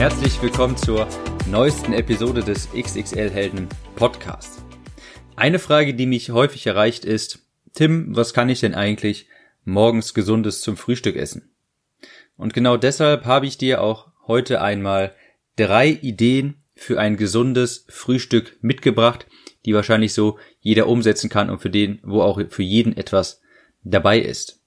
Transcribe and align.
Herzlich 0.00 0.40
willkommen 0.40 0.78
zur 0.78 1.06
neuesten 1.46 1.92
Episode 1.92 2.42
des 2.42 2.70
XXL 2.72 3.28
Helden 3.28 3.68
Podcasts. 3.96 4.64
Eine 5.36 5.58
Frage, 5.58 5.92
die 5.92 6.06
mich 6.06 6.30
häufig 6.30 6.66
erreicht, 6.66 7.04
ist, 7.04 7.40
Tim, 7.74 8.16
was 8.16 8.32
kann 8.32 8.48
ich 8.48 8.60
denn 8.60 8.74
eigentlich 8.74 9.28
morgens 9.66 10.14
gesundes 10.14 10.62
zum 10.62 10.78
Frühstück 10.78 11.16
essen? 11.16 11.50
Und 12.38 12.54
genau 12.54 12.78
deshalb 12.78 13.26
habe 13.26 13.44
ich 13.44 13.58
dir 13.58 13.82
auch 13.82 14.06
heute 14.26 14.62
einmal 14.62 15.14
drei 15.56 15.90
Ideen 15.90 16.62
für 16.74 16.98
ein 16.98 17.18
gesundes 17.18 17.84
Frühstück 17.90 18.56
mitgebracht, 18.62 19.26
die 19.66 19.74
wahrscheinlich 19.74 20.14
so 20.14 20.38
jeder 20.60 20.86
umsetzen 20.86 21.28
kann 21.28 21.50
und 21.50 21.60
für 21.60 21.68
den, 21.68 22.00
wo 22.04 22.22
auch 22.22 22.40
für 22.48 22.62
jeden 22.62 22.96
etwas 22.96 23.42
dabei 23.82 24.18
ist. 24.18 24.62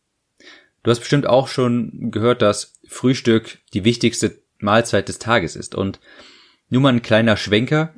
Du 0.83 0.91
hast 0.91 0.99
bestimmt 0.99 1.25
auch 1.25 1.47
schon 1.47 2.11
gehört, 2.11 2.43
dass 2.43 2.79
Frühstück 2.87 3.57
die 3.73 3.83
wichtigste 3.83 4.42
Mahlzeit 4.63 5.07
des 5.09 5.19
Tages 5.19 5.55
ist. 5.55 5.75
Und 5.75 5.99
nur 6.69 6.81
mal 6.81 6.93
ein 6.93 7.01
kleiner 7.01 7.37
Schwenker. 7.37 7.93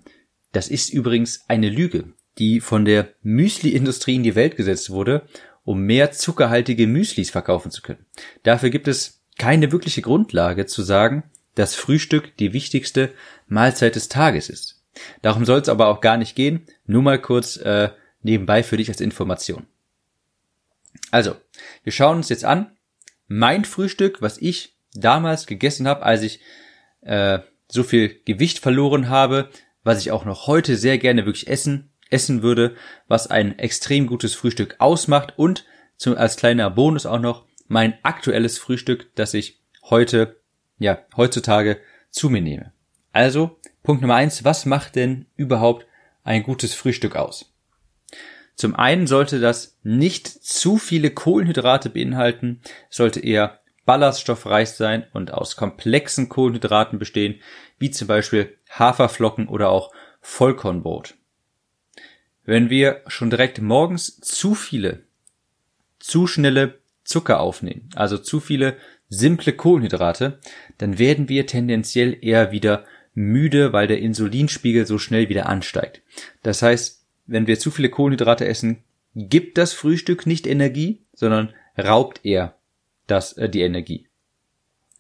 Das 0.51 0.67
ist 0.67 0.91
übrigens 0.91 1.45
eine 1.47 1.69
Lüge, 1.69 2.13
die 2.37 2.59
von 2.59 2.85
der 2.85 3.09
Müsli-Industrie 3.21 4.15
in 4.15 4.23
die 4.23 4.35
Welt 4.35 4.57
gesetzt 4.57 4.89
wurde, 4.89 5.27
um 5.63 5.81
mehr 5.81 6.11
zuckerhaltige 6.11 6.87
Müslis 6.87 7.29
verkaufen 7.29 7.71
zu 7.71 7.81
können. 7.81 8.05
Dafür 8.43 8.69
gibt 8.69 8.87
es 8.87 9.21
keine 9.37 9.71
wirkliche 9.71 10.01
Grundlage 10.01 10.65
zu 10.65 10.83
sagen, 10.83 11.23
dass 11.55 11.75
Frühstück 11.75 12.35
die 12.37 12.53
wichtigste 12.53 13.11
Mahlzeit 13.47 13.95
des 13.95 14.09
Tages 14.09 14.49
ist. 14.49 14.83
Darum 15.21 15.45
soll 15.45 15.59
es 15.59 15.69
aber 15.69 15.87
auch 15.87 16.01
gar 16.01 16.17
nicht 16.17 16.35
gehen. 16.35 16.65
Nur 16.85 17.01
mal 17.01 17.19
kurz 17.19 17.57
äh, 17.57 17.89
nebenbei 18.21 18.63
für 18.63 18.77
dich 18.77 18.89
als 18.89 19.01
Information. 19.01 19.65
Also, 21.11 21.35
wir 21.83 21.91
schauen 21.91 22.17
uns 22.17 22.29
jetzt 22.29 22.45
an. 22.45 22.71
Mein 23.27 23.65
Frühstück, 23.65 24.21
was 24.21 24.37
ich 24.37 24.74
damals 24.95 25.45
gegessen 25.45 25.87
habe, 25.87 26.03
als 26.03 26.21
ich 26.21 26.39
äh, 27.01 27.39
so 27.67 27.83
viel 27.83 28.19
Gewicht 28.25 28.59
verloren 28.59 29.09
habe, 29.09 29.49
was 29.83 29.99
ich 29.99 30.11
auch 30.11 30.25
noch 30.25 30.47
heute 30.47 30.75
sehr 30.77 30.97
gerne 30.97 31.25
wirklich 31.25 31.47
essen, 31.47 31.91
essen 32.09 32.41
würde, 32.41 32.75
was 33.07 33.27
ein 33.27 33.59
extrem 33.59 34.07
gutes 34.07 34.33
Frühstück 34.35 34.75
ausmacht 34.79 35.33
und 35.37 35.65
zum, 35.97 36.17
als 36.17 36.35
kleiner 36.35 36.69
Bonus 36.69 37.05
auch 37.05 37.19
noch 37.19 37.45
mein 37.67 37.97
aktuelles 38.03 38.57
Frühstück, 38.57 39.09
das 39.15 39.33
ich 39.33 39.59
heute, 39.83 40.37
ja, 40.77 40.99
heutzutage 41.15 41.79
zu 42.09 42.29
mir 42.29 42.41
nehme. 42.41 42.71
Also, 43.11 43.59
Punkt 43.83 44.01
Nummer 44.01 44.15
eins, 44.15 44.43
was 44.43 44.65
macht 44.65 44.95
denn 44.95 45.25
überhaupt 45.35 45.85
ein 46.23 46.43
gutes 46.43 46.73
Frühstück 46.73 47.15
aus? 47.15 47.53
Zum 48.55 48.75
einen 48.75 49.07
sollte 49.07 49.39
das 49.39 49.77
nicht 49.83 50.27
zu 50.27 50.77
viele 50.77 51.11
Kohlenhydrate 51.11 51.89
beinhalten, 51.89 52.61
sollte 52.89 53.19
eher 53.19 53.59
ballaststoffreich 53.85 54.69
sein 54.71 55.05
und 55.13 55.33
aus 55.33 55.55
komplexen 55.55 56.29
Kohlenhydraten 56.29 56.99
bestehen, 56.99 57.39
wie 57.77 57.91
zum 57.91 58.07
Beispiel 58.07 58.55
Haferflocken 58.69 59.47
oder 59.47 59.69
auch 59.69 59.91
Vollkornbrot. 60.21 61.15
Wenn 62.43 62.69
wir 62.69 63.01
schon 63.07 63.29
direkt 63.29 63.61
morgens 63.61 64.19
zu 64.19 64.55
viele, 64.55 65.03
zu 65.99 66.27
schnelle 66.27 66.79
Zucker 67.03 67.39
aufnehmen, 67.39 67.89
also 67.95 68.17
zu 68.17 68.39
viele 68.39 68.77
simple 69.09 69.53
Kohlenhydrate, 69.53 70.39
dann 70.77 70.97
werden 70.97 71.29
wir 71.29 71.45
tendenziell 71.47 72.17
eher 72.21 72.51
wieder 72.51 72.85
müde, 73.13 73.71
weil 73.71 73.87
der 73.87 73.99
Insulinspiegel 73.99 74.85
so 74.85 74.97
schnell 74.97 75.29
wieder 75.29 75.47
ansteigt. 75.47 76.01
Das 76.43 76.61
heißt, 76.61 77.05
wenn 77.27 77.47
wir 77.47 77.59
zu 77.59 77.71
viele 77.71 77.89
Kohlenhydrate 77.89 78.45
essen, 78.45 78.83
gibt 79.15 79.57
das 79.57 79.73
Frühstück 79.73 80.27
nicht 80.27 80.45
Energie, 80.45 81.01
sondern 81.13 81.53
raubt 81.77 82.25
eher 82.25 82.55
das, 83.07 83.33
äh, 83.33 83.49
die 83.49 83.61
Energie. 83.61 84.07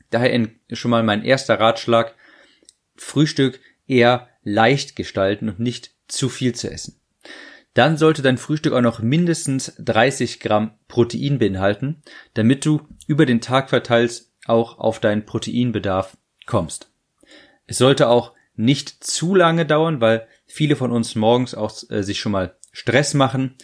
Daher 0.09 0.47
schon 0.71 0.91
mal 0.91 1.03
mein 1.03 1.23
erster 1.23 1.59
Ratschlag, 1.59 2.15
Frühstück 2.95 3.59
eher 3.87 4.29
leicht 4.43 4.95
gestalten 4.95 5.49
und 5.49 5.59
nicht 5.59 5.91
zu 6.07 6.29
viel 6.29 6.55
zu 6.55 6.71
essen. 6.71 6.99
Dann 7.73 7.97
sollte 7.97 8.21
dein 8.21 8.37
Frühstück 8.37 8.73
auch 8.73 8.81
noch 8.81 9.01
mindestens 9.01 9.73
30 9.79 10.39
Gramm 10.39 10.75
Protein 10.87 11.39
beinhalten, 11.39 12.01
damit 12.33 12.65
du 12.65 12.87
über 13.07 13.25
den 13.25 13.41
Tag 13.41 13.69
verteilt 13.69 14.25
auch 14.45 14.77
auf 14.77 14.99
deinen 14.99 15.25
Proteinbedarf 15.25 16.17
kommst. 16.45 16.89
Es 17.67 17.77
sollte 17.77 18.07
auch 18.07 18.33
nicht 18.55 19.03
zu 19.03 19.35
lange 19.35 19.65
dauern, 19.65 19.99
weil 19.99 20.27
viele 20.45 20.75
von 20.75 20.91
uns 20.91 21.15
morgens 21.15 21.53
auch 21.53 21.73
äh, 21.89 22.03
sich 22.03 22.19
schon 22.19 22.31
mal 22.31 22.55
Stress 22.71 23.13
machen. 23.13 23.55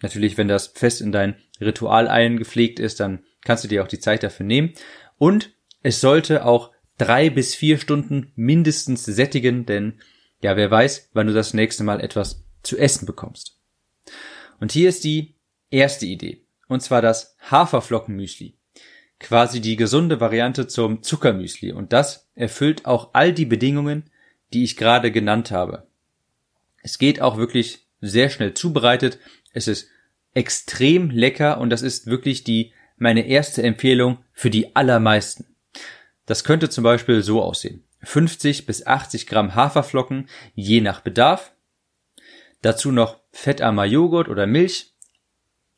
Natürlich, 0.00 0.38
wenn 0.38 0.48
das 0.48 0.68
fest 0.68 1.00
in 1.00 1.12
dein 1.12 1.36
Ritual 1.60 2.08
eingepflegt 2.08 2.78
ist, 2.78 3.00
dann 3.00 3.24
kannst 3.44 3.64
du 3.64 3.68
dir 3.68 3.82
auch 3.82 3.88
die 3.88 4.00
Zeit 4.00 4.22
dafür 4.22 4.46
nehmen. 4.46 4.74
Und 5.18 5.52
es 5.82 6.00
sollte 6.00 6.44
auch 6.44 6.72
drei 6.98 7.30
bis 7.30 7.54
vier 7.54 7.78
Stunden 7.78 8.32
mindestens 8.34 9.04
sättigen, 9.04 9.66
denn 9.66 10.00
ja, 10.40 10.56
wer 10.56 10.70
weiß, 10.70 11.10
wann 11.12 11.26
du 11.26 11.32
das 11.32 11.54
nächste 11.54 11.84
Mal 11.84 12.00
etwas 12.00 12.44
zu 12.62 12.76
essen 12.76 13.06
bekommst. 13.06 13.58
Und 14.60 14.72
hier 14.72 14.88
ist 14.88 15.04
die 15.04 15.34
erste 15.70 16.06
Idee. 16.06 16.44
Und 16.68 16.82
zwar 16.82 17.02
das 17.02 17.36
Haferflockenmüsli. 17.50 18.54
Quasi 19.20 19.60
die 19.60 19.76
gesunde 19.76 20.20
Variante 20.20 20.66
zum 20.66 21.02
Zuckermüsli. 21.02 21.72
Und 21.72 21.92
das 21.92 22.28
erfüllt 22.34 22.86
auch 22.86 23.10
all 23.14 23.32
die 23.32 23.46
Bedingungen, 23.46 24.10
die 24.52 24.64
ich 24.64 24.76
gerade 24.76 25.10
genannt 25.10 25.50
habe. 25.50 25.86
Es 26.82 26.98
geht 26.98 27.20
auch 27.20 27.36
wirklich 27.36 27.86
sehr 28.00 28.30
schnell 28.30 28.54
zubereitet. 28.54 29.18
Es 29.52 29.66
ist 29.66 29.88
extrem 30.34 31.10
lecker 31.10 31.58
und 31.58 31.70
das 31.70 31.82
ist 31.82 32.06
wirklich 32.06 32.44
die 32.44 32.72
meine 32.98 33.26
erste 33.26 33.62
Empfehlung 33.62 34.18
für 34.32 34.50
die 34.50 34.76
allermeisten. 34.76 35.46
Das 36.26 36.44
könnte 36.44 36.68
zum 36.68 36.84
Beispiel 36.84 37.22
so 37.22 37.42
aussehen. 37.42 37.84
50 38.02 38.66
bis 38.66 38.86
80 38.86 39.26
Gramm 39.26 39.54
Haferflocken, 39.54 40.28
je 40.54 40.80
nach 40.80 41.00
Bedarf. 41.00 41.52
Dazu 42.62 42.92
noch 42.92 43.20
fettarmer 43.32 43.84
Joghurt 43.84 44.28
oder 44.28 44.46
Milch. 44.46 44.94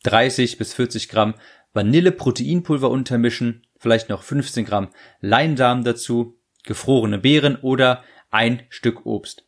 30 0.02 0.58
bis 0.58 0.74
40 0.74 1.08
Gramm 1.08 1.34
Vanille-Proteinpulver 1.72 2.90
untermischen. 2.90 3.66
Vielleicht 3.78 4.08
noch 4.08 4.22
15 4.22 4.64
Gramm 4.64 4.88
Leinsamen 5.20 5.84
dazu. 5.84 6.38
Gefrorene 6.64 7.18
Beeren 7.18 7.56
oder 7.56 8.04
ein 8.30 8.62
Stück 8.68 9.06
Obst. 9.06 9.46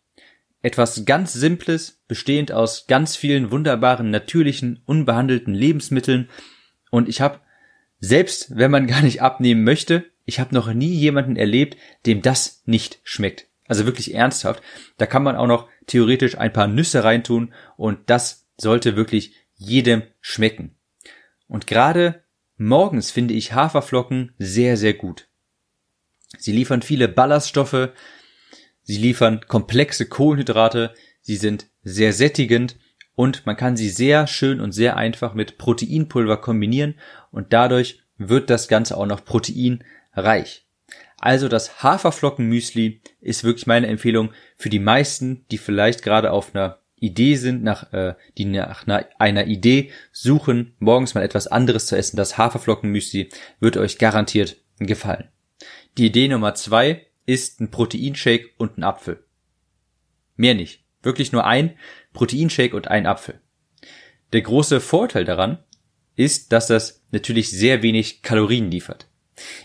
Etwas 0.63 1.05
ganz 1.05 1.33
Simples, 1.33 2.03
bestehend 2.07 2.53
aus 2.53 2.87
ganz 2.87 3.17
vielen 3.17 3.51
wunderbaren, 3.51 4.11
natürlichen, 4.11 4.83
unbehandelten 4.87 5.55
Lebensmitteln. 5.55 6.31
Und 6.91 7.09
ich 7.09 7.21
habe 7.21 7.41
selbst 8.03 8.57
wenn 8.57 8.73
man 8.73 8.89
gar 8.89 9.01
nicht 9.01 9.23
abnehmen 9.23 9.63
möchte, 9.63 10.05
ich 10.25 10.41
habe 10.41 10.55
noch 10.55 10.73
nie 10.75 10.93
jemanden 10.93 11.37
erlebt, 11.37 11.79
dem 12.05 12.21
das 12.21 12.63
nicht 12.67 12.99
schmeckt. 13.05 13.47
Also 13.69 13.87
wirklich 13.87 14.13
ernsthaft. 14.13 14.61
Da 14.99 15.07
kann 15.07 15.23
man 15.23 15.37
auch 15.37 15.47
noch 15.47 15.69
theoretisch 15.87 16.37
ein 16.37 16.53
paar 16.53 16.67
Nüsse 16.67 17.05
reintun 17.05 17.55
und 17.77 18.11
das 18.11 18.47
sollte 18.59 18.97
wirklich 18.97 19.35
jedem 19.55 20.03
schmecken. 20.21 20.75
Und 21.47 21.69
gerade 21.69 22.25
morgens 22.57 23.13
finde 23.13 23.35
ich 23.35 23.53
Haferflocken 23.53 24.33
sehr, 24.37 24.77
sehr 24.77 24.95
gut. 24.95 25.29
Sie 26.39 26.53
liefern 26.53 26.83
viele 26.83 27.07
Ballaststoffe, 27.07 27.91
sie 28.83 28.99
liefern 28.99 29.43
komplexe 29.47 30.07
Kohlenhydrate, 30.07 30.93
sie 31.21 31.37
sind 31.37 31.67
sehr 31.85 32.13
sättigend 32.13 32.77
und 33.15 33.47
man 33.47 33.57
kann 33.57 33.77
sie 33.77 33.91
sehr 33.91 34.27
schön 34.27 34.61
und 34.61 34.73
sehr 34.73 34.97
einfach 34.97 35.35
mit 35.35 35.59
Proteinpulver 35.59 36.39
kombinieren 36.39 36.95
und 37.31 37.53
dadurch 37.53 38.02
wird 38.29 38.51
das 38.51 38.69
Ganze 38.69 38.97
auch 38.97 39.07
noch 39.07 39.25
proteinreich. 39.25 40.67
Also 41.19 41.49
das 41.49 41.83
Haferflockenmüsli 41.83 43.01
ist 43.21 43.45
wirklich 43.45 43.67
meine 43.67 43.87
Empfehlung 43.87 44.33
für 44.57 44.71
die 44.71 44.81
meisten, 44.81 45.47
die 45.51 45.59
vielleicht 45.59 46.03
gerade 46.03 46.33
auf 46.33 46.55
einer 46.55 46.79
Idee 46.97 47.37
sind, 47.37 47.63
nach, 47.63 47.93
äh, 47.93 48.15
die 48.39 48.45
nach 48.45 48.87
einer, 48.87 49.07
einer 49.19 49.47
Idee 49.47 49.91
suchen, 50.13 50.75
morgens 50.79 51.15
mal 51.15 51.23
etwas 51.23 51.47
anderes 51.47 51.87
zu 51.87 51.97
essen. 51.97 52.17
Das 52.17 52.39
Haferflockenmüsli 52.39 53.29
wird 53.61 53.77
euch 53.77 53.99
garantiert 53.99 54.57
gefallen. 54.79 55.29
Die 55.99 56.07
Idee 56.07 56.29
Nummer 56.29 56.55
zwei 56.55 57.07
ist 57.27 57.61
ein 57.61 57.71
Proteinshake 57.71 58.51
und 58.57 58.79
ein 58.79 58.85
Apfel. 58.85 59.25
Mehr 60.37 60.55
nicht. 60.55 60.85
Wirklich 61.03 61.33
nur 61.33 61.45
ein 61.45 61.77
Proteinshake 62.13 62.75
und 62.75 62.89
ein 62.89 63.07
Apfel. 63.07 63.41
Der 64.33 64.43
große 64.43 64.81
Vorteil 64.81 65.25
daran 65.25 65.59
ist, 66.17 66.53
dass 66.53 66.67
das 66.67 67.03
natürlich 67.11 67.51
sehr 67.51 67.83
wenig 67.83 68.23
Kalorien 68.23 68.71
liefert. 68.71 69.09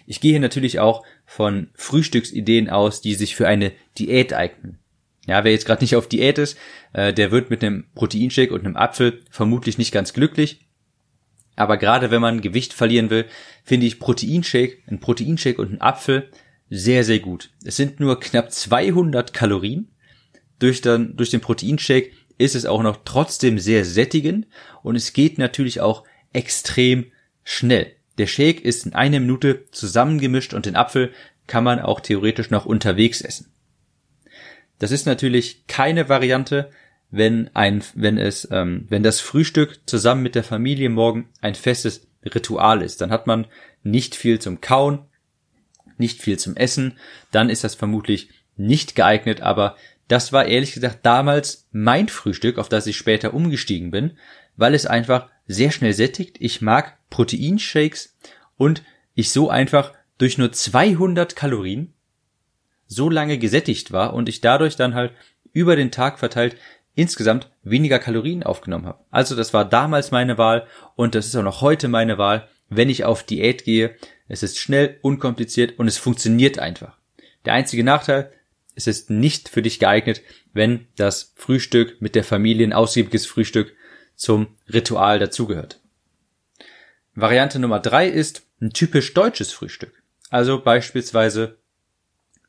Ich 0.06 0.22
gehe 0.22 0.32
hier 0.32 0.40
natürlich 0.40 0.80
auch 0.80 1.04
von 1.26 1.70
Frühstücksideen 1.76 2.70
aus, 2.70 3.02
die 3.02 3.16
sich 3.16 3.36
für 3.36 3.48
eine 3.48 3.74
Diät 3.98 4.34
eignen. 4.34 4.80
Ja, 5.28 5.44
wer 5.44 5.52
jetzt 5.52 5.66
gerade 5.66 5.84
nicht 5.84 5.96
auf 5.96 6.08
Diät 6.08 6.38
ist, 6.38 6.58
äh, 6.94 7.14
der 7.14 7.32
wird 7.32 7.50
mit 7.50 7.64
einem 7.64 7.86
Proteinshake 7.96 8.54
und 8.54 8.66
einem 8.66 8.78
Apfel 8.78 9.24
vermutlich 9.30 9.78
nicht 9.78 9.92
ganz 9.92 10.14
glücklich. 10.14 10.62
Aber 11.58 11.78
gerade 11.78 12.12
wenn 12.12 12.22
man 12.22 12.40
Gewicht 12.40 12.72
verlieren 12.72 13.10
will, 13.10 13.26
finde 13.64 13.88
ich 13.88 14.00
Proteinshake, 14.00 14.78
ein 14.88 15.00
Proteinshake 15.00 15.60
und 15.60 15.74
ein 15.74 15.82
Apfel 15.82 16.30
sehr, 16.70 17.04
sehr 17.04 17.20
gut. 17.20 17.50
Es 17.66 17.76
sind 17.76 18.00
nur 18.00 18.20
knapp 18.20 18.52
200 18.52 19.34
Kalorien. 19.34 19.90
Durch, 20.60 20.82
dann, 20.82 21.16
durch 21.18 21.30
den 21.30 21.42
Proteinshake 21.42 22.12
ist 22.38 22.56
es 22.56 22.66
auch 22.66 22.82
noch 22.82 23.00
trotzdem 23.04 23.60
sehr 23.60 23.86
sättigend 23.86 24.48
und 24.82 24.96
es 24.96 25.14
geht 25.14 25.38
natürlich 25.38 25.82
auch 25.82 26.04
extrem 26.38 27.12
schnell. 27.44 27.92
Der 28.18 28.28
Shake 28.28 28.62
ist 28.62 28.86
in 28.86 28.94
einer 28.94 29.20
Minute 29.20 29.66
zusammengemischt 29.72 30.54
und 30.54 30.66
den 30.66 30.76
Apfel 30.76 31.12
kann 31.48 31.64
man 31.64 31.80
auch 31.80 32.00
theoretisch 32.00 32.50
noch 32.50 32.66
unterwegs 32.66 33.22
essen. 33.22 33.52
Das 34.80 34.92
ist 34.92 35.06
natürlich 35.06 35.66
keine 35.68 36.10
Variante, 36.10 36.70
wenn 37.10 37.50
ein, 37.56 37.84
wenn 37.96 38.18
es, 38.18 38.48
ähm, 38.52 38.86
wenn 38.90 39.02
das 39.02 39.20
Frühstück 39.20 39.80
zusammen 39.86 40.24
mit 40.24 40.36
der 40.36 40.44
Familie 40.44 40.90
morgen 40.90 41.30
ein 41.42 41.56
festes 41.56 42.08
Ritual 42.24 42.82
ist. 42.82 43.02
Dann 43.02 43.12
hat 43.12 43.28
man 43.28 43.48
nicht 43.84 44.16
viel 44.16 44.40
zum 44.40 44.62
Kauen, 44.62 45.00
nicht 45.98 46.22
viel 46.22 46.38
zum 46.38 46.56
Essen. 46.56 46.98
Dann 47.32 47.50
ist 47.50 47.64
das 47.64 47.76
vermutlich 47.76 48.30
nicht 48.58 48.96
geeignet, 48.96 49.42
aber 49.42 49.76
das 50.08 50.32
war 50.34 50.46
ehrlich 50.46 50.74
gesagt 50.74 51.00
damals 51.04 51.68
mein 51.72 52.08
Frühstück, 52.08 52.58
auf 52.58 52.70
das 52.70 52.88
ich 52.88 52.98
später 52.98 53.34
umgestiegen 53.34 53.90
bin, 53.92 54.18
weil 54.56 54.74
es 54.74 54.86
einfach 54.86 55.30
sehr 55.48 55.72
schnell 55.72 55.94
sättigt. 55.94 56.38
Ich 56.40 56.62
mag 56.62 56.98
Proteinshakes 57.10 58.16
und 58.58 58.84
ich 59.16 59.32
so 59.32 59.50
einfach 59.50 59.94
durch 60.18 60.38
nur 60.38 60.52
200 60.52 61.36
Kalorien 61.36 61.94
so 62.88 63.10
lange 63.10 63.38
gesättigt 63.38 63.92
war 63.92 64.14
und 64.14 64.30
ich 64.30 64.42
dadurch 64.42 64.76
dann 64.76 64.94
halt 64.94 65.14
über 65.54 65.76
den 65.76 65.92
Tag 65.92 66.20
verteilt 66.20 66.56
insgesamt 66.96 67.52
weniger 67.64 68.00
Kalorien 68.00 68.44
aufgenommen 68.44 68.88
habe. 68.88 69.04
Also 69.12 69.36
das 69.36 69.54
war 69.54 69.66
damals 69.66 70.12
meine 70.12 70.38
Wahl 70.38 70.66
und 70.96 71.14
das 71.14 71.28
ist 71.28 71.36
auch 71.36 71.44
noch 71.44 71.62
heute 71.62 71.88
meine 71.88 72.18
Wahl, 72.18 72.48
wenn 72.70 72.90
ich 72.90 73.04
auf 73.04 73.24
Diät 73.24 73.64
gehe. 73.64 73.96
Es 74.28 74.42
ist 74.42 74.58
schnell, 74.58 74.98
unkompliziert 75.02 75.78
und 75.78 75.88
es 75.88 75.98
funktioniert 75.98 76.58
einfach. 76.60 76.98
Der 77.46 77.54
einzige 77.54 77.84
Nachteil, 77.84 78.32
es 78.76 78.88
ist 78.88 79.10
nicht 79.10 79.48
für 79.48 79.62
dich 79.62 79.80
geeignet, 79.80 80.22
wenn 80.54 80.88
das 80.96 81.34
Frühstück 81.36 82.02
mit 82.02 82.16
der 82.16 82.24
Familie 82.24 82.66
ein 82.66 82.74
ausgiebiges 82.74 83.26
Frühstück 83.26 83.76
zum 84.18 84.48
Ritual 84.68 85.20
dazugehört. 85.20 85.80
Variante 87.16 87.60
Nummer 87.60 87.80
drei 87.80 88.08
ist 88.08 88.44
ein 88.60 88.72
typisch 88.72 89.14
deutsches 89.14 89.54
Frühstück. 89.54 90.04
Also 90.30 90.62
beispielsweise 90.62 91.58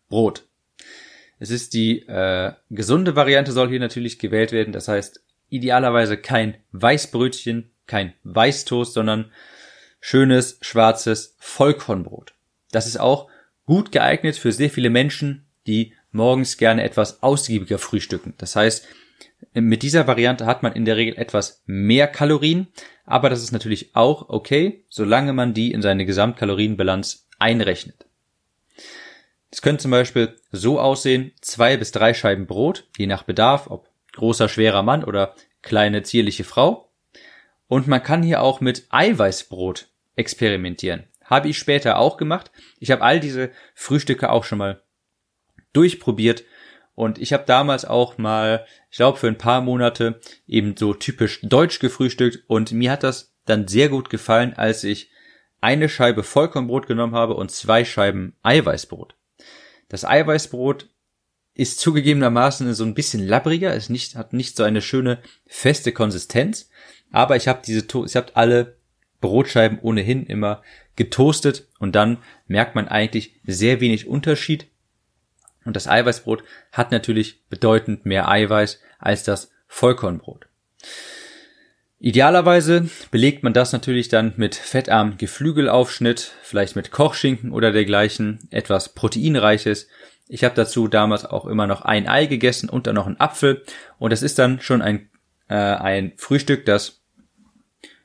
Brot. 0.09 0.45
Es 1.39 1.51
ist 1.51 1.75
die 1.75 2.01
äh, 2.09 2.53
gesunde 2.71 3.15
Variante 3.15 3.53
soll 3.53 3.69
hier 3.69 3.79
natürlich 3.79 4.19
gewählt 4.19 4.51
werden. 4.51 4.73
Das 4.73 4.89
heißt 4.89 5.23
idealerweise 5.49 6.17
kein 6.17 6.57
Weißbrötchen, 6.73 7.71
kein 7.87 8.15
Weißtoast, 8.25 8.93
sondern 8.93 9.31
schönes 10.01 10.59
schwarzes 10.61 11.37
Vollkornbrot. 11.39 12.35
Das 12.71 12.87
ist 12.87 12.99
auch 12.99 13.29
gut 13.67 13.93
geeignet 13.93 14.37
für 14.37 14.53
sehr 14.53 14.71
viele 14.71 14.91
Menschen, 14.91 15.47
die 15.67 15.95
morgens 16.11 16.57
gerne 16.57 16.83
etwas 16.83 17.23
ausgiebiger 17.23 17.79
frühstücken. 17.79 18.35
Das 18.39 18.57
heißt, 18.57 18.87
mit 19.55 19.83
dieser 19.83 20.07
Variante 20.07 20.47
hat 20.47 20.63
man 20.63 20.73
in 20.73 20.85
der 20.85 20.97
Regel 20.97 21.17
etwas 21.17 21.63
mehr 21.67 22.07
Kalorien, 22.07 22.69
aber 23.05 23.31
das 23.31 23.43
ist 23.43 23.53
natürlich 23.53 23.95
auch 23.95 24.29
okay, 24.29 24.85
solange 24.89 25.33
man 25.33 25.55
die 25.55 25.73
in 25.73 25.83
seine 25.83 26.05
Gesamtkalorienbilanz 26.05 27.27
einrechnet. 27.39 28.07
Es 29.51 29.63
könnte 29.63 29.83
zum 29.83 29.91
Beispiel 29.91 30.37
so 30.53 30.79
aussehen, 30.79 31.33
zwei 31.41 31.77
bis 31.77 31.91
drei 31.91 32.13
Scheiben 32.13 32.47
Brot, 32.47 32.87
je 32.99 33.07
nach 33.07 33.23
Bedarf, 33.23 33.71
ob 33.71 33.89
großer, 34.13 34.49
schwerer 34.49 34.83
Mann 34.83 35.05
oder 35.05 35.35
kleine, 35.63 36.03
zierliche 36.03 36.45
Frau. 36.45 36.91
Und 37.67 37.87
man 37.87 38.03
kann 38.03 38.23
hier 38.23 38.43
auch 38.43 38.61
mit 38.61 38.87
Eiweißbrot 38.91 39.89
experimentieren. 40.17 41.05
Habe 41.25 41.49
ich 41.49 41.59
später 41.59 41.99
auch 41.99 42.17
gemacht. 42.17 42.51
Ich 42.79 42.91
habe 42.91 43.03
all 43.03 43.21
diese 43.21 43.51
Frühstücke 43.75 44.31
auch 44.31 44.45
schon 44.45 44.59
mal 44.59 44.83
durchprobiert 45.73 46.45
und 46.99 47.21
ich 47.21 47.33
habe 47.33 47.45
damals 47.47 47.85
auch 47.85 48.19
mal, 48.19 48.67
ich 48.91 48.97
glaube, 48.97 49.19
für 49.19 49.29
ein 49.29 49.39
paar 49.39 49.61
Monate 49.61 50.21
eben 50.49 50.77
so 50.77 50.95
typisch 50.95 51.39
deutsch 51.45 51.79
gefrühstückt 51.79 52.43
und 52.49 52.73
mir 52.73 52.91
hat 52.91 53.05
das 53.05 53.33
dann 53.45 53.69
sehr 53.69 53.89
gut 53.89 54.11
gefallen, 54.11 54.53
als 54.55 54.83
ich 54.83 55.09
eine 55.61 55.89
Scheibe 55.89 56.25
Vollkornbrot 56.25 56.89
genommen 56.89 57.15
habe 57.15 57.35
und 57.35 57.53
zwei 57.53 57.85
Scheiben 57.85 58.35
Eiweißbrot. 58.43 59.15
Das 59.89 60.05
Eiweißbrot 60.05 60.89
ist 61.55 61.79
zugegebenermaßen 61.79 62.75
so 62.75 62.83
ein 62.83 62.95
bisschen 62.95 63.25
labbriger, 63.25 63.73
es 63.77 63.89
nicht, 63.89 64.17
hat 64.17 64.33
nicht 64.33 64.57
so 64.57 64.65
eine 64.65 64.83
schöne 64.83 65.21
feste 65.47 65.93
Konsistenz, 65.93 66.69
aber 67.13 67.37
ich 67.37 67.47
habe 67.47 67.63
diese, 67.65 67.87
ich 68.07 68.17
habe 68.17 68.35
alle 68.35 68.77
Brotscheiben 69.21 69.79
ohnehin 69.79 70.27
immer 70.27 70.63
getoastet 70.97 71.69
und 71.79 71.95
dann 71.95 72.19
merkt 72.49 72.75
man 72.75 72.89
eigentlich 72.89 73.37
sehr 73.47 73.81
wenig 73.81 74.09
Unterschied. 74.09 74.67
Und 75.69 75.77
das 75.77 75.87
Eiweißbrot 75.87 76.45
hat 76.73 76.93
natürlich 76.93 77.47
bedeutend 77.51 78.07
mehr 78.07 78.27
Eiweiß 78.27 78.81
als 78.99 79.23
das 79.23 79.51
Vollkornbrot. 79.67 80.47
Idealerweise 81.99 82.89
belegt 83.11 83.43
man 83.43 83.53
das 83.53 83.75
natürlich 83.75 84.09
dann 84.09 84.33
mit 84.39 84.55
fettarmem 84.55 85.19
Geflügelaufschnitt, 85.19 86.33
vielleicht 86.41 86.75
mit 86.75 86.91
Kochschinken 86.91 87.53
oder 87.53 87.71
dergleichen, 87.71 88.49
etwas 88.51 88.95
proteinreiches. 88.95 89.89
Ich 90.27 90.43
habe 90.43 90.55
dazu 90.55 90.89
damals 90.89 91.27
auch 91.27 91.45
immer 91.45 91.67
noch 91.67 91.83
ein 91.83 92.09
Ei 92.09 92.25
gegessen 92.25 92.71
und 92.71 92.87
dann 92.87 92.95
noch 92.95 93.07
einen 93.07 93.21
Apfel 93.21 93.63
und 93.99 94.11
das 94.11 94.23
ist 94.23 94.39
dann 94.39 94.63
schon 94.63 94.81
ein, 94.81 95.11
äh, 95.49 95.55
ein 95.55 96.15
Frühstück, 96.17 96.65
das 96.65 97.03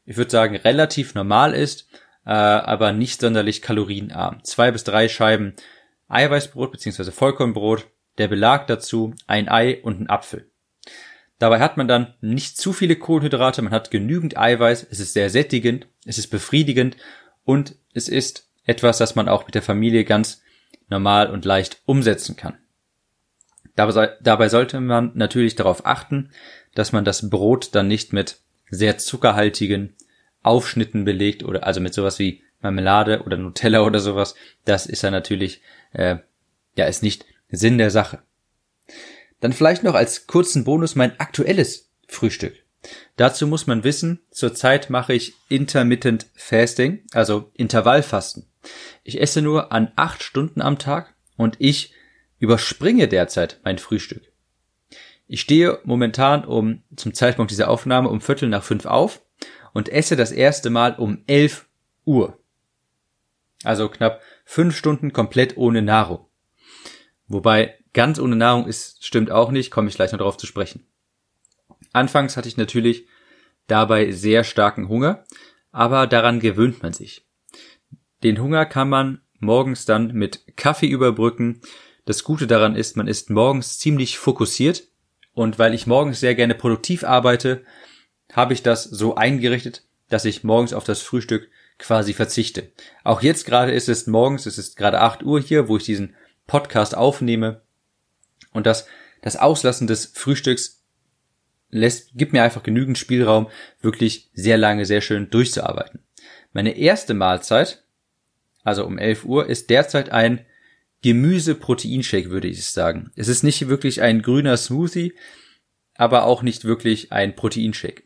ich 0.05 0.17
würde 0.17 0.31
sagen 0.31 0.57
relativ 0.57 1.15
normal 1.15 1.53
ist, 1.53 1.87
äh, 2.25 2.31
aber 2.31 2.91
nicht 2.91 3.21
sonderlich 3.21 3.61
kalorienarm. 3.61 4.43
Zwei 4.43 4.69
bis 4.69 4.83
drei 4.83 5.07
Scheiben 5.07 5.55
Eiweißbrot 6.13 6.71
bzw. 6.71 7.11
Vollkornbrot, 7.11 7.87
der 8.17 8.27
Belag 8.27 8.67
dazu, 8.67 9.15
ein 9.27 9.49
Ei 9.49 9.81
und 9.81 9.99
ein 9.99 10.09
Apfel. 10.09 10.49
Dabei 11.39 11.59
hat 11.59 11.77
man 11.77 11.87
dann 11.87 12.13
nicht 12.21 12.57
zu 12.57 12.73
viele 12.73 12.95
Kohlenhydrate, 12.95 13.61
man 13.61 13.73
hat 13.73 13.91
genügend 13.91 14.37
Eiweiß, 14.37 14.87
es 14.89 14.99
ist 14.99 15.13
sehr 15.13 15.29
sättigend, 15.29 15.87
es 16.05 16.17
ist 16.17 16.27
befriedigend 16.27 16.95
und 17.43 17.75
es 17.93 18.07
ist 18.07 18.49
etwas, 18.65 18.97
das 18.97 19.15
man 19.15 19.27
auch 19.27 19.45
mit 19.45 19.55
der 19.55 19.61
Familie 19.61 20.05
ganz 20.05 20.41
normal 20.89 21.29
und 21.29 21.43
leicht 21.43 21.81
umsetzen 21.85 22.35
kann. 22.35 22.57
Dabei, 23.75 24.15
dabei 24.21 24.49
sollte 24.49 24.79
man 24.79 25.11
natürlich 25.15 25.55
darauf 25.55 25.85
achten, 25.85 26.29
dass 26.75 26.91
man 26.91 27.05
das 27.05 27.29
Brot 27.29 27.73
dann 27.73 27.87
nicht 27.87 28.13
mit 28.13 28.39
sehr 28.69 28.97
zuckerhaltigen 28.97 29.95
Aufschnitten 30.43 31.05
belegt 31.05 31.43
oder 31.43 31.65
also 31.65 31.81
mit 31.81 31.93
sowas 31.93 32.19
wie 32.19 32.43
Marmelade 32.61 33.23
oder 33.23 33.37
Nutella 33.37 33.81
oder 33.81 33.99
sowas. 33.99 34.35
Das 34.65 34.85
ist 34.85 35.01
ja 35.01 35.11
natürlich 35.11 35.61
äh, 35.93 36.17
ja 36.75 36.85
ist 36.85 37.03
nicht 37.03 37.25
Sinn 37.49 37.77
der 37.77 37.91
Sache. 37.91 38.21
Dann 39.39 39.53
vielleicht 39.53 39.83
noch 39.83 39.95
als 39.95 40.27
kurzen 40.27 40.63
Bonus 40.63 40.95
mein 40.95 41.19
aktuelles 41.19 41.91
Frühstück. 42.07 42.63
Dazu 43.15 43.47
muss 43.47 43.67
man 43.67 43.83
wissen, 43.83 44.21
zurzeit 44.31 44.89
mache 44.89 45.13
ich 45.13 45.33
Intermittent 45.49 46.27
Fasting, 46.35 47.03
also 47.13 47.51
Intervallfasten. 47.53 48.45
Ich 49.03 49.21
esse 49.21 49.41
nur 49.41 49.71
an 49.71 49.91
acht 49.95 50.23
Stunden 50.23 50.61
am 50.61 50.79
Tag 50.79 51.13
und 51.37 51.55
ich 51.59 51.93
überspringe 52.39 53.07
derzeit 53.07 53.59
mein 53.63 53.77
Frühstück. 53.77 54.31
Ich 55.27 55.41
stehe 55.41 55.79
momentan 55.83 56.43
um, 56.45 56.83
zum 56.95 57.13
Zeitpunkt 57.13 57.51
dieser 57.51 57.69
Aufnahme 57.69 58.09
um 58.09 58.21
Viertel 58.21 58.49
nach 58.49 58.63
fünf 58.63 58.85
auf 58.85 59.21
und 59.73 59.89
esse 59.89 60.15
das 60.15 60.31
erste 60.31 60.69
Mal 60.69 60.95
um 60.95 61.23
elf 61.27 61.67
Uhr. 62.05 62.37
Also 63.63 63.87
knapp 63.87 64.21
fünf 64.43 64.77
Stunden 64.77 65.13
komplett 65.13 65.57
ohne 65.57 65.81
Nahrung. 65.81 66.25
Wobei 67.27 67.77
Ganz 67.93 68.19
ohne 68.19 68.35
Nahrung 68.35 68.67
ist, 68.67 69.05
stimmt 69.05 69.31
auch 69.31 69.51
nicht, 69.51 69.69
komme 69.69 69.87
ich 69.87 69.95
gleich 69.95 70.11
noch 70.11 70.19
drauf 70.19 70.37
zu 70.37 70.47
sprechen. 70.47 70.85
Anfangs 71.93 72.35
hatte 72.35 72.47
ich 72.47 72.57
natürlich 72.57 73.05
dabei 73.67 74.11
sehr 74.11 74.43
starken 74.43 74.89
Hunger, 74.89 75.23
aber 75.71 76.07
daran 76.07 76.39
gewöhnt 76.39 76.81
man 76.81 76.93
sich. 76.93 77.27
Den 78.23 78.41
Hunger 78.41 78.65
kann 78.65 78.89
man 78.89 79.21
morgens 79.39 79.85
dann 79.85 80.13
mit 80.13 80.57
Kaffee 80.57 80.87
überbrücken. 80.87 81.61
Das 82.05 82.23
Gute 82.23 82.47
daran 82.47 82.75
ist, 82.75 82.97
man 82.97 83.07
ist 83.07 83.29
morgens 83.29 83.77
ziemlich 83.77 84.17
fokussiert 84.17 84.87
und 85.33 85.59
weil 85.59 85.75
ich 85.75 85.85
morgens 85.85 86.19
sehr 86.19 86.33
gerne 86.33 86.55
produktiv 86.55 87.03
arbeite, 87.03 87.63
habe 88.31 88.53
ich 88.53 88.63
das 88.63 88.83
so 88.85 89.15
eingerichtet, 89.15 89.83
dass 90.09 90.25
ich 90.25 90.43
morgens 90.43 90.73
auf 90.73 90.83
das 90.83 91.01
Frühstück 91.01 91.49
quasi 91.83 92.13
verzichte. 92.13 92.71
Auch 93.03 93.21
jetzt 93.21 93.45
gerade 93.45 93.71
ist 93.71 93.89
es 93.89 94.07
morgens, 94.07 94.45
es 94.45 94.57
ist 94.57 94.77
gerade 94.77 94.99
8 95.01 95.23
Uhr 95.23 95.39
hier, 95.39 95.67
wo 95.67 95.77
ich 95.77 95.83
diesen 95.83 96.15
Podcast 96.47 96.95
aufnehme 96.95 97.61
und 98.51 98.65
das, 98.65 98.87
das 99.21 99.35
Auslassen 99.35 99.87
des 99.87 100.05
Frühstücks 100.07 100.83
lässt, 101.69 102.11
gibt 102.15 102.33
mir 102.33 102.43
einfach 102.43 102.63
genügend 102.63 102.97
Spielraum, 102.97 103.49
wirklich 103.81 104.29
sehr 104.33 104.57
lange, 104.57 104.85
sehr 104.85 105.01
schön 105.01 105.29
durchzuarbeiten. 105.29 105.99
Meine 106.51 106.77
erste 106.77 107.13
Mahlzeit 107.13 107.83
also 108.63 108.85
um 108.85 108.97
11 108.97 109.25
Uhr, 109.25 109.47
ist 109.47 109.69
derzeit 109.69 110.11
ein 110.11 110.45
Gemüse-Proteinshake, 111.01 112.29
würde 112.29 112.47
ich 112.47 112.65
sagen. 112.65 113.11
Es 113.15 113.27
ist 113.27 113.43
nicht 113.43 113.67
wirklich 113.67 114.01
ein 114.01 114.21
grüner 114.21 114.55
Smoothie, 114.55 115.13
aber 115.95 116.23
auch 116.23 116.41
nicht 116.41 116.63
wirklich 116.63 117.11
ein 117.11 117.35
Proteinshake. 117.35 118.02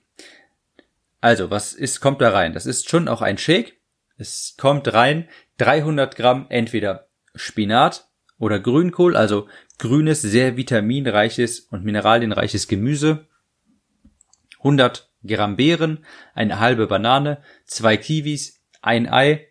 Also, 1.20 1.50
was 1.50 1.74
ist, 1.74 2.00
kommt 2.00 2.22
da 2.22 2.30
rein? 2.30 2.54
Das 2.54 2.66
ist 2.66 2.90
schon 2.90 3.08
auch 3.08 3.22
ein 3.22 3.38
Shake. 3.38 3.78
Es 4.18 4.56
kommt 4.58 4.94
rein 4.94 5.28
300 5.58 6.16
Gramm 6.16 6.46
entweder 6.50 7.08
Spinat 7.36 8.08
oder 8.38 8.60
Grünkohl, 8.60 9.16
also 9.16 9.48
grünes, 9.80 10.22
sehr 10.22 10.58
vitaminreiches 10.58 11.62
und 11.62 11.84
mineralienreiches 11.84 12.68
Gemüse. 12.68 13.28
100 14.60 15.12
Gramm 15.26 15.56
Beeren, 15.56 16.06
eine 16.34 16.60
halbe 16.60 16.88
Banane, 16.88 17.42
zwei 17.66 17.98
Kiwis, 17.98 18.60
ein 18.82 19.12
Ei, 19.12 19.48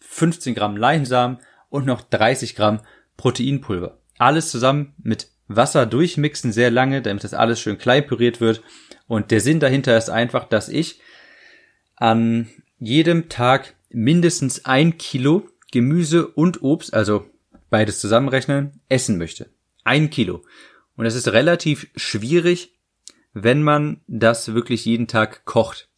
15 0.00 0.54
Gramm 0.54 0.76
Leinsamen 0.76 1.38
und 1.68 1.86
noch 1.86 2.02
30 2.02 2.56
Gramm 2.56 2.80
Proteinpulver. 3.16 3.98
Alles 4.18 4.50
zusammen 4.50 4.94
mit 4.98 5.28
Wasser 5.46 5.86
durchmixen 5.86 6.52
sehr 6.52 6.70
lange, 6.70 7.02
damit 7.02 7.24
das 7.24 7.34
alles 7.34 7.60
schön 7.60 7.78
klein 7.78 8.06
püriert 8.06 8.40
wird. 8.40 8.62
Und 9.10 9.32
der 9.32 9.40
Sinn 9.40 9.58
dahinter 9.58 9.98
ist 9.98 10.08
einfach, 10.08 10.44
dass 10.44 10.68
ich 10.68 11.00
an 11.96 12.48
jedem 12.78 13.28
Tag 13.28 13.74
mindestens 13.88 14.66
ein 14.66 14.98
Kilo 14.98 15.48
Gemüse 15.72 16.28
und 16.28 16.62
Obst, 16.62 16.94
also 16.94 17.28
beides 17.70 17.98
zusammenrechnen, 17.98 18.80
essen 18.88 19.18
möchte. 19.18 19.50
Ein 19.82 20.10
Kilo. 20.10 20.44
Und 20.94 21.06
das 21.06 21.16
ist 21.16 21.26
relativ 21.26 21.88
schwierig, 21.96 22.78
wenn 23.32 23.64
man 23.64 24.00
das 24.06 24.54
wirklich 24.54 24.84
jeden 24.84 25.08
Tag 25.08 25.44
kocht. 25.44 25.88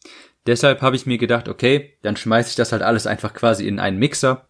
Deshalb 0.47 0.81
habe 0.81 0.95
ich 0.95 1.05
mir 1.05 1.19
gedacht, 1.19 1.47
okay, 1.47 1.95
dann 2.01 2.17
schmeiße 2.17 2.49
ich 2.49 2.55
das 2.55 2.71
halt 2.71 2.81
alles 2.81 3.05
einfach 3.05 3.35
quasi 3.35 3.67
in 3.67 3.77
einen 3.77 3.99
Mixer 3.99 4.47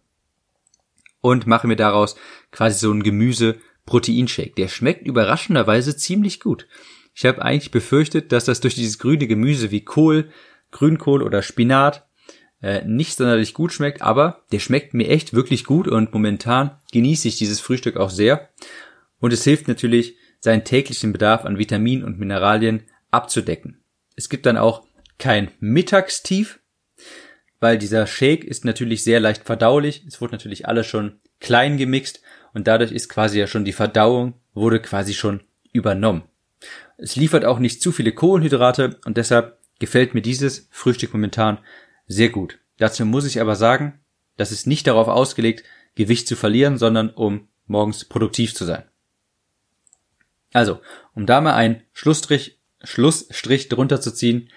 und 1.20 1.46
mache 1.46 1.66
mir 1.66 1.76
daraus 1.76 2.16
quasi 2.50 2.78
so 2.78 2.90
ein 2.90 3.02
Gemüse-Proteinshake. 3.02 4.54
Der 4.54 4.68
schmeckt 4.68 5.06
überraschenderweise 5.06 5.98
ziemlich 5.98 6.40
gut. 6.40 6.66
Ich 7.14 7.24
habe 7.24 7.42
eigentlich 7.42 7.70
befürchtet, 7.70 8.32
dass 8.32 8.44
das 8.44 8.60
durch 8.60 8.74
dieses 8.74 8.98
grüne 8.98 9.26
Gemüse 9.26 9.70
wie 9.70 9.84
Kohl, 9.84 10.30
Grünkohl 10.70 11.22
oder 11.22 11.42
Spinat 11.42 12.08
äh, 12.60 12.84
nicht 12.84 13.16
sonderlich 13.16 13.54
gut 13.54 13.72
schmeckt, 13.72 14.02
aber 14.02 14.44
der 14.50 14.58
schmeckt 14.58 14.94
mir 14.94 15.08
echt 15.08 15.32
wirklich 15.32 15.64
gut 15.64 15.86
und 15.86 16.12
momentan 16.12 16.80
genieße 16.92 17.28
ich 17.28 17.36
dieses 17.36 17.60
Frühstück 17.60 17.96
auch 17.96 18.10
sehr. 18.10 18.50
Und 19.20 19.32
es 19.32 19.44
hilft 19.44 19.68
natürlich, 19.68 20.16
seinen 20.40 20.64
täglichen 20.64 21.12
Bedarf 21.12 21.46
an 21.46 21.58
Vitaminen 21.58 22.04
und 22.04 22.18
Mineralien 22.18 22.82
abzudecken. 23.10 23.82
Es 24.14 24.28
gibt 24.28 24.44
dann 24.44 24.58
auch 24.58 24.86
kein 25.18 25.50
Mittagstief, 25.58 26.60
weil 27.60 27.78
dieser 27.78 28.06
Shake 28.06 28.44
ist 28.44 28.64
natürlich 28.66 29.04
sehr 29.04 29.20
leicht 29.20 29.44
verdaulich. 29.44 30.04
Es 30.06 30.20
wurde 30.20 30.34
natürlich 30.34 30.68
alles 30.68 30.86
schon 30.86 31.20
klein 31.40 31.78
gemixt 31.78 32.20
und 32.52 32.66
dadurch 32.66 32.92
ist 32.92 33.08
quasi 33.08 33.38
ja 33.38 33.46
schon 33.46 33.64
die 33.64 33.72
Verdauung 33.72 34.34
wurde 34.52 34.80
quasi 34.80 35.14
schon 35.14 35.40
übernommen. 35.72 36.24
Es 36.96 37.16
liefert 37.16 37.44
auch 37.44 37.58
nicht 37.58 37.82
zu 37.82 37.92
viele 37.92 38.12
Kohlenhydrate 38.12 38.98
und 39.04 39.16
deshalb 39.16 39.58
gefällt 39.78 40.14
mir 40.14 40.22
dieses 40.22 40.68
Frühstück 40.70 41.12
momentan 41.12 41.58
sehr 42.06 42.28
gut. 42.28 42.58
Dazu 42.78 43.04
muss 43.04 43.24
ich 43.24 43.40
aber 43.40 43.56
sagen, 43.56 44.00
das 44.36 44.52
ist 44.52 44.66
nicht 44.66 44.86
darauf 44.86 45.08
ausgelegt, 45.08 45.64
Gewicht 45.94 46.26
zu 46.26 46.36
verlieren, 46.36 46.78
sondern 46.78 47.10
um 47.10 47.48
morgens 47.66 48.04
produktiv 48.04 48.54
zu 48.54 48.64
sein. 48.64 48.84
Also, 50.52 50.80
um 51.14 51.26
da 51.26 51.40
mal 51.40 51.54
einen 51.54 51.82
Schlussstrich, 51.92 52.60
Schlussstrich 52.82 53.68
drunter 53.68 54.00
zu 54.00 54.12
ziehen, 54.12 54.50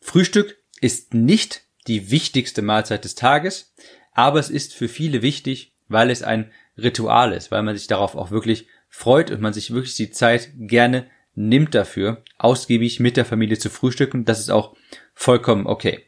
Frühstück 0.00 0.58
ist 0.80 1.14
nicht 1.14 1.62
die 1.86 2.10
wichtigste 2.10 2.62
Mahlzeit 2.62 3.04
des 3.04 3.14
Tages, 3.14 3.74
aber 4.12 4.38
es 4.38 4.50
ist 4.50 4.74
für 4.74 4.88
viele 4.88 5.22
wichtig, 5.22 5.72
weil 5.88 6.10
es 6.10 6.22
ein 6.22 6.52
Ritual 6.76 7.32
ist, 7.32 7.50
weil 7.50 7.62
man 7.62 7.76
sich 7.76 7.86
darauf 7.86 8.14
auch 8.14 8.30
wirklich 8.30 8.66
freut 8.94 9.32
und 9.32 9.40
man 9.40 9.52
sich 9.52 9.72
wirklich 9.72 9.96
die 9.96 10.12
Zeit 10.12 10.50
gerne 10.56 11.06
nimmt 11.34 11.74
dafür, 11.74 12.22
ausgiebig 12.38 13.00
mit 13.00 13.16
der 13.16 13.24
Familie 13.24 13.58
zu 13.58 13.68
frühstücken. 13.68 14.24
Das 14.24 14.38
ist 14.38 14.50
auch 14.50 14.76
vollkommen 15.14 15.66
okay. 15.66 16.04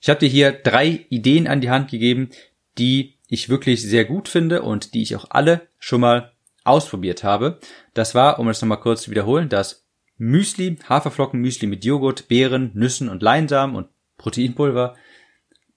Ich 0.00 0.08
habe 0.08 0.18
dir 0.18 0.28
hier 0.28 0.50
drei 0.50 1.06
Ideen 1.10 1.46
an 1.46 1.60
die 1.60 1.70
Hand 1.70 1.92
gegeben, 1.92 2.30
die 2.76 3.14
ich 3.28 3.48
wirklich 3.48 3.82
sehr 3.82 4.04
gut 4.04 4.28
finde 4.28 4.62
und 4.62 4.94
die 4.94 5.02
ich 5.02 5.14
auch 5.14 5.26
alle 5.30 5.68
schon 5.78 6.00
mal 6.00 6.32
ausprobiert 6.64 7.22
habe. 7.22 7.60
Das 7.94 8.16
war, 8.16 8.40
um 8.40 8.48
es 8.48 8.60
nochmal 8.60 8.80
kurz 8.80 9.02
zu 9.02 9.12
wiederholen, 9.12 9.48
das 9.48 9.86
Müsli, 10.16 10.76
Haferflockenmüsli 10.88 11.68
mit 11.68 11.84
Joghurt, 11.84 12.26
Beeren, 12.26 12.72
Nüssen 12.74 13.08
und 13.08 13.22
Leinsamen 13.22 13.76
und 13.76 13.88
Proteinpulver. 14.16 14.96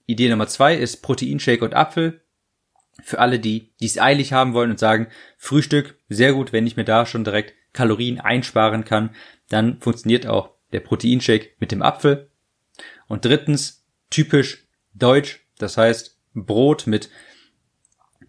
Idee 0.07 0.29
Nummer 0.29 0.47
zwei 0.47 0.75
ist 0.75 1.03
Proteinshake 1.03 1.63
und 1.63 1.75
Apfel. 1.75 2.21
Für 3.03 3.19
alle, 3.19 3.39
die 3.39 3.71
dies 3.79 3.97
eilig 3.97 4.33
haben 4.33 4.53
wollen 4.53 4.71
und 4.71 4.79
sagen, 4.79 5.07
Frühstück, 5.37 5.97
sehr 6.09 6.33
gut, 6.33 6.53
wenn 6.53 6.67
ich 6.67 6.77
mir 6.77 6.85
da 6.85 7.05
schon 7.05 7.23
direkt 7.23 7.53
Kalorien 7.73 8.19
einsparen 8.19 8.85
kann, 8.85 9.11
dann 9.49 9.79
funktioniert 9.79 10.27
auch 10.27 10.51
der 10.71 10.79
Proteinshake 10.79 11.49
mit 11.59 11.71
dem 11.71 11.81
Apfel. 11.81 12.29
Und 13.07 13.25
drittens, 13.25 13.83
typisch 14.09 14.65
deutsch, 14.93 15.45
das 15.57 15.77
heißt 15.77 16.17
Brot 16.33 16.87
mit 16.87 17.09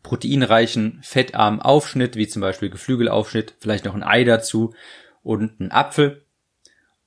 proteinreichen, 0.02 0.98
fettarmen 1.02 1.60
Aufschnitt, 1.60 2.16
wie 2.16 2.26
zum 2.26 2.42
Beispiel 2.42 2.70
Geflügelaufschnitt, 2.70 3.54
vielleicht 3.60 3.84
noch 3.84 3.94
ein 3.94 4.02
Ei 4.02 4.24
dazu 4.24 4.74
und 5.22 5.60
ein 5.60 5.70
Apfel. 5.70 6.24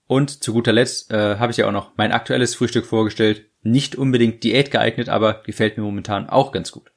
Und 0.08 0.44
zu 0.44 0.54
guter 0.54 0.72
Letzt 0.72 1.12
äh, 1.12 1.38
habe 1.38 1.52
ich 1.52 1.58
ja 1.58 1.68
auch 1.68 1.72
noch 1.72 1.92
mein 1.98 2.12
aktuelles 2.12 2.56
Frühstück 2.56 2.86
vorgestellt. 2.86 3.46
Nicht 3.64 3.96
unbedingt 3.96 4.44
Diät 4.44 4.70
geeignet, 4.72 5.10
aber 5.10 5.42
gefällt 5.44 5.78
mir 5.78 5.84
momentan 5.84 6.30
auch 6.30 6.52
ganz 6.52 6.72
gut. 6.72 6.92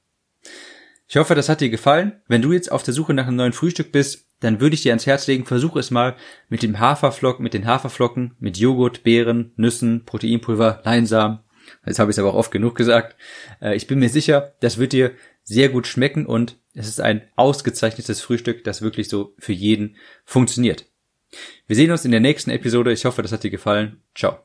Ich 1.11 1.17
hoffe, 1.17 1.35
das 1.35 1.49
hat 1.49 1.63
dir 1.63 1.71
gefallen. 1.71 2.21
Wenn 2.29 2.43
du 2.43 2.53
jetzt 2.53 2.71
auf 2.71 2.83
der 2.83 2.93
Suche 2.93 3.15
nach 3.15 3.27
einem 3.27 3.37
neuen 3.37 3.55
Frühstück 3.55 3.93
bist, 3.93 4.27
dann 4.41 4.61
würde 4.61 4.75
ich 4.75 4.83
dir 4.83 4.93
ans 4.93 5.07
Herz 5.07 5.27
legen, 5.27 5.47
versuche 5.47 5.81
es 5.81 5.91
mal 5.91 6.17
mit 6.51 6.63
dem 6.63 6.79
Haferflocken, 6.79 7.43
mit 7.43 7.55
den 7.55 7.67
Haferflocken, 7.67 8.35
mit 8.39 8.59
Joghurt, 8.59 9.03
Beeren, 9.05 9.53
Nüssen, 9.57 10.05
Proteinpulver, 10.05 10.83
Leinsamen. 10.85 11.41
Jetzt 11.87 11.99
habe 11.99 12.11
ich 12.11 12.15
es 12.15 12.19
aber 12.19 12.31
auch 12.31 12.39
oft 12.39 12.51
genug 12.51 12.75
gesagt. 12.75 13.17
Äh, 13.63 13.75
ich 13.75 13.87
bin 13.87 13.99
mir 13.99 14.11
sicher, 14.11 14.53
das 14.61 14.77
wird 14.77 14.93
dir 14.93 15.13
sehr 15.43 15.71
gut 15.71 15.87
schmecken 15.87 16.27
und 16.27 16.59
es 16.75 16.89
ist 16.89 17.01
ein 17.01 17.23
ausgezeichnetes 17.37 18.21
Frühstück, 18.21 18.63
das 18.65 18.83
wirklich 18.83 19.09
so 19.09 19.35
für 19.39 19.55
jeden 19.55 19.97
funktioniert. 20.27 20.85
Wir 21.67 21.77
sehen 21.77 21.91
uns 21.91 22.05
in 22.05 22.11
der 22.11 22.21
nächsten 22.21 22.51
Episode. 22.51 22.93
Ich 22.93 23.07
hoffe, 23.07 23.23
das 23.23 23.33
hat 23.33 23.45
dir 23.45 23.51
gefallen. 23.51 24.03
Ciao. 24.15 24.39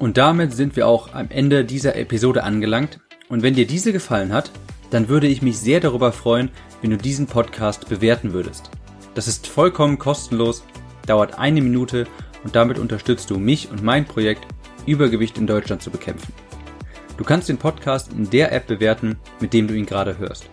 Und 0.00 0.18
damit 0.18 0.52
sind 0.52 0.74
wir 0.74 0.88
auch 0.88 1.14
am 1.14 1.30
Ende 1.30 1.64
dieser 1.64 1.94
Episode 1.94 2.42
angelangt. 2.42 2.98
Und 3.28 3.42
wenn 3.42 3.54
dir 3.54 3.66
diese 3.66 3.92
gefallen 3.92 4.32
hat, 4.32 4.50
dann 4.92 5.08
würde 5.08 5.26
ich 5.26 5.42
mich 5.42 5.58
sehr 5.58 5.80
darüber 5.80 6.12
freuen, 6.12 6.50
wenn 6.82 6.90
du 6.90 6.98
diesen 6.98 7.26
Podcast 7.26 7.88
bewerten 7.88 8.34
würdest. 8.34 8.70
Das 9.14 9.26
ist 9.26 9.46
vollkommen 9.46 9.98
kostenlos, 9.98 10.64
dauert 11.06 11.38
eine 11.38 11.62
Minute 11.62 12.06
und 12.44 12.54
damit 12.54 12.78
unterstützt 12.78 13.30
du 13.30 13.38
mich 13.38 13.70
und 13.70 13.82
mein 13.82 14.04
Projekt, 14.04 14.46
Übergewicht 14.84 15.38
in 15.38 15.46
Deutschland 15.46 15.80
zu 15.82 15.90
bekämpfen. 15.90 16.34
Du 17.16 17.24
kannst 17.24 17.48
den 17.48 17.56
Podcast 17.56 18.12
in 18.12 18.28
der 18.28 18.52
App 18.52 18.66
bewerten, 18.66 19.16
mit 19.40 19.54
dem 19.54 19.66
du 19.66 19.72
ihn 19.74 19.86
gerade 19.86 20.18
hörst. 20.18 20.44